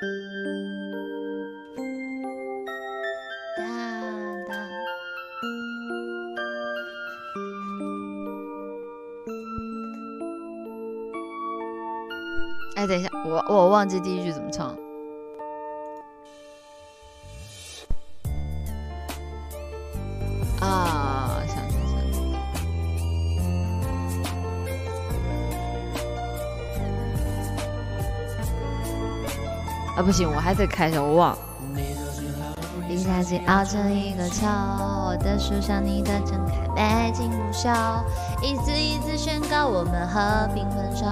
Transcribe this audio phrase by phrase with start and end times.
[0.00, 0.06] 哎，
[12.86, 14.74] 等一下，我我忘记第一句怎么唱。
[30.00, 31.38] 啊，不行，我还得开一下，我忘了。
[32.88, 37.70] 一下子熬成一个球，我的书上你的睁开，美景无效，
[38.42, 41.04] 一字一字宣告我们和平分手。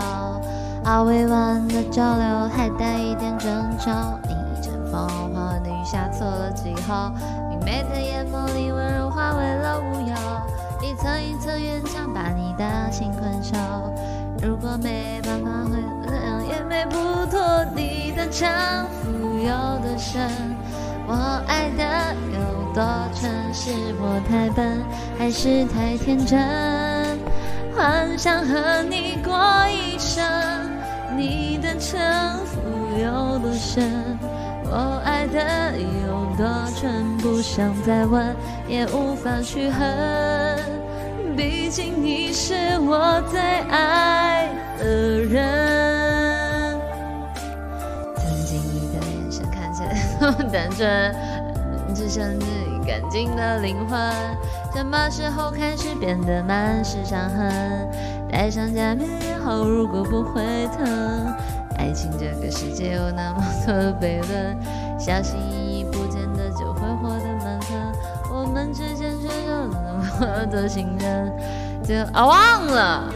[0.85, 7.13] 啊，委婉的交流还带一点争吵，一阵风花的雨下错了记号，
[7.51, 13.55] 明媚的眼眸里温柔化为了无有，一层一层院墙把你的心困守。
[14.41, 15.21] 如果没
[18.31, 18.49] 城
[18.91, 19.49] 府有
[19.81, 20.21] 多深，
[21.07, 22.39] 我爱的有
[22.75, 24.83] 多纯，是我太笨，
[25.19, 26.39] 还是太天真？
[27.75, 29.33] 幻想和你过
[29.69, 30.23] 一生。
[31.17, 31.99] 你的城
[32.45, 32.61] 府
[33.01, 34.19] 有多深，
[34.65, 36.47] 我爱的有多
[36.79, 38.37] 纯，不想再问，
[38.69, 40.59] 也无法去恨。
[41.37, 43.88] 毕竟你是我最爱
[48.57, 53.99] 你的眼神看起来那么单纯，只剩你干净的灵魂，
[54.75, 57.89] 什么时候开始变得满是伤痕？
[58.31, 59.09] 戴上假面
[59.45, 60.43] 后，如果不会
[60.77, 61.35] 疼，
[61.77, 64.57] 爱情这个世界有那么多悖论，
[64.99, 67.79] 小心翼翼不见得就会获得满分。
[68.31, 71.33] 我们之间却有那么多信任，
[71.83, 73.13] 就啊忘了，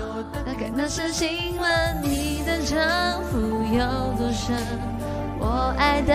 [0.46, 1.70] 大概那是新闻。
[2.02, 2.78] 你的城
[3.24, 3.84] 府有
[4.17, 4.56] 多深，
[5.45, 6.15] 我爱的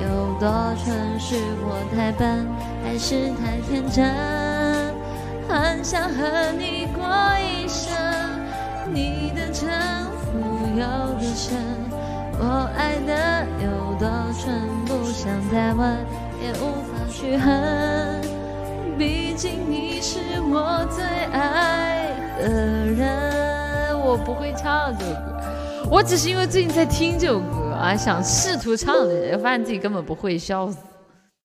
[0.00, 0.48] 有多
[0.84, 1.34] 蠢，是
[1.66, 2.46] 我太笨，
[2.84, 4.06] 还是太天真？
[5.48, 7.04] 很想和你过
[7.40, 7.92] 一生。
[8.94, 9.68] 你的城
[10.22, 10.38] 府
[10.76, 10.86] 有
[11.18, 11.58] 多深，
[12.38, 13.68] 我爱的有
[13.98, 15.98] 多蠢，不想再问，
[16.40, 18.22] 也无法去恨。
[18.96, 22.48] 毕竟你是我最爱的
[22.86, 23.98] 人。
[24.00, 25.42] 我不会唱这首歌，
[25.90, 28.94] 我只是因为最近在听这首歌还，想试图唱，
[29.42, 30.78] 发现自己根本不会，笑死。